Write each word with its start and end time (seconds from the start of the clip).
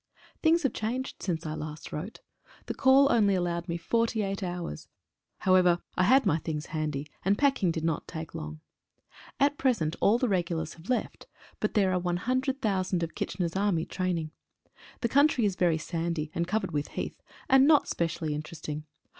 HINGS 0.41 0.63
have 0.63 0.73
changed 0.73 1.21
since 1.21 1.45
last 1.45 1.93
I 1.93 1.95
wrote. 1.97 2.21
The 2.65 2.73
call 2.73 3.11
only 3.11 3.35
allowed 3.35 3.67
me 3.69 3.77
48 3.77 4.41
hours— 4.41 4.87
however 5.45 5.77
I 5.95 6.05
had 6.05 6.25
my 6.25 6.39
things 6.39 6.65
handy, 6.73 7.05
and 7.23 7.37
packing 7.37 7.69
did 7.69 7.83
not 7.83 8.07
take 8.07 8.33
long. 8.33 8.61
At 9.39 9.59
present 9.59 9.95
all 10.01 10.17
the 10.17 10.27
regulars 10.27 10.73
have 10.73 10.89
left, 10.89 11.27
but 11.59 11.73
Lhei* 11.73 11.85
are 11.93 11.99
100,000 11.99 13.03
of 13.03 13.13
Kitchener's 13.13 13.55
Army 13.55 13.85
training. 13.85 14.31
The 15.01 15.07
country 15.07 15.45
is 15.45 15.55
very 15.55 15.77
sandy, 15.77 16.31
and 16.33 16.47
covered 16.47 16.71
with 16.71 16.87
heath, 16.87 17.21
and 17.47 17.67
not 17.67 17.87
specially 17.87 18.33
interesting. 18.33 18.85